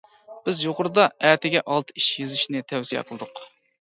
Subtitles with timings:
[0.47, 3.45] بىز يۇقىرىدا ئەتىگە ئالتە ئىش يېزىشنى تەۋسىيە قىلدۇق.